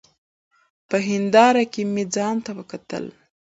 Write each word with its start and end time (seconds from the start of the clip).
په 0.89 0.97
هېنداره 1.09 1.63
کي 1.73 1.83
مي 1.93 2.03
ځانته 2.15 2.51
وکتل! 2.59 3.05